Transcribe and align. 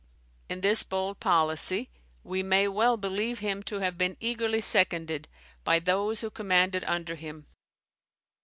In 0.49 0.61
this 0.61 0.81
bold 0.81 1.19
policy 1.19 1.91
we 2.23 2.41
may 2.41 2.67
well 2.67 2.97
believe 2.97 3.37
him 3.37 3.61
to 3.61 3.81
have 3.81 3.99
been 3.99 4.17
eagerly 4.19 4.59
seconded 4.59 5.27
by 5.63 5.77
those 5.77 6.21
who 6.21 6.31
commanded 6.31 6.83
under 6.85 7.13
him. 7.13 7.45